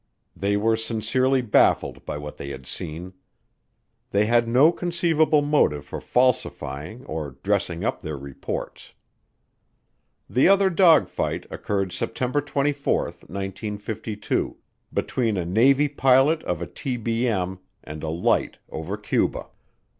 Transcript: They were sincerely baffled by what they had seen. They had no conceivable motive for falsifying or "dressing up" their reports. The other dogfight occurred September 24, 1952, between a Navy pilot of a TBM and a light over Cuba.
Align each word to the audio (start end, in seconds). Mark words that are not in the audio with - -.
They 0.35 0.57
were 0.57 0.75
sincerely 0.77 1.43
baffled 1.43 2.05
by 2.07 2.17
what 2.17 2.37
they 2.37 2.49
had 2.49 2.65
seen. 2.65 3.13
They 4.09 4.25
had 4.25 4.47
no 4.47 4.71
conceivable 4.71 5.43
motive 5.43 5.85
for 5.85 6.01
falsifying 6.01 7.05
or 7.05 7.37
"dressing 7.43 7.83
up" 7.83 8.01
their 8.01 8.17
reports. 8.17 8.93
The 10.27 10.47
other 10.47 10.71
dogfight 10.71 11.45
occurred 11.51 11.91
September 11.91 12.41
24, 12.41 13.01
1952, 13.27 14.57
between 14.91 15.37
a 15.37 15.45
Navy 15.45 15.87
pilot 15.87 16.41
of 16.45 16.63
a 16.63 16.67
TBM 16.67 17.59
and 17.83 18.01
a 18.01 18.09
light 18.09 18.57
over 18.71 18.97
Cuba. 18.97 19.49